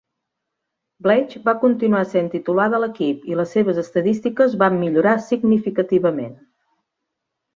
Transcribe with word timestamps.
Blatche 1.07 1.41
va 1.49 1.53
continuar 1.63 1.99
sent 2.13 2.29
titular 2.35 2.65
de 2.75 2.79
l'equip, 2.85 3.21
i 3.33 3.37
les 3.41 3.53
seves 3.57 3.81
estadístiques 3.83 4.57
van 4.65 4.81
millorar 4.85 5.15
significativament. 5.27 6.35